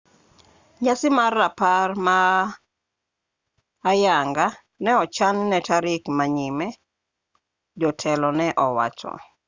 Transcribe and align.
nyasi 0.83 1.07
mar 1.17 1.31
rapar 1.39 1.89
ma 2.05 2.19
ayanga 3.91 4.47
ne 4.83 4.91
ochan 5.03 5.35
ne 5.49 5.59
tarik 5.67 6.03
ma 6.17 6.25
nyime 6.35 6.67
jotelo 7.79 8.29
ne 8.39 8.47
owacho 8.65 9.11